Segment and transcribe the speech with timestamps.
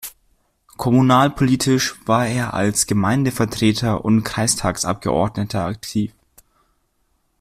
[0.77, 6.11] Kommunalpolitisch war er als Gemeindevertreter und Kreistagsabgeordneter aktiv.